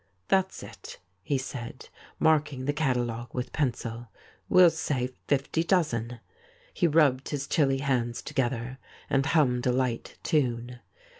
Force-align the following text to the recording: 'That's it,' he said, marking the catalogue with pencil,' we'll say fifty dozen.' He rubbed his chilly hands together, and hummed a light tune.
'That's 0.29 0.63
it,' 0.63 0.97
he 1.21 1.37
said, 1.37 1.89
marking 2.17 2.65
the 2.65 2.73
catalogue 2.73 3.35
with 3.35 3.53
pencil,' 3.53 4.07
we'll 4.49 4.71
say 4.71 5.11
fifty 5.27 5.63
dozen.' 5.63 6.19
He 6.73 6.87
rubbed 6.87 7.29
his 7.29 7.45
chilly 7.45 7.77
hands 7.81 8.23
together, 8.23 8.79
and 9.11 9.27
hummed 9.27 9.67
a 9.67 9.71
light 9.71 10.17
tune. 10.23 10.79